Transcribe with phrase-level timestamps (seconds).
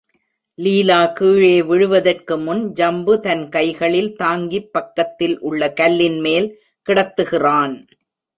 [0.59, 6.49] லீலா கீழே விழுவதற்கு முன், ஜம்பு தன் கைகளில் தாங்கிப் பக்கத்தில் உள்ள கல்லின் மேல்
[6.89, 7.75] கிடத்துகிறான்.